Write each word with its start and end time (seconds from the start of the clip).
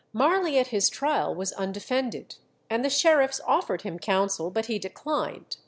Marley 0.13 0.57
at 0.57 0.69
his 0.69 0.89
trial 0.89 1.35
was 1.35 1.51
undefended, 1.51 2.37
and 2.71 2.83
the 2.83 2.89
sheriffs 2.89 3.39
offered 3.45 3.83
him 3.83 3.99
counsel; 3.99 4.49
but 4.49 4.65
he 4.65 4.79
declined. 4.79 5.57